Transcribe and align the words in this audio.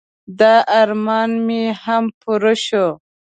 د 0.39 0.41
ارمان 0.81 1.31
مې 1.45 1.63
هم 1.83 2.03
پوره 2.19 2.53
شو. 2.65 2.87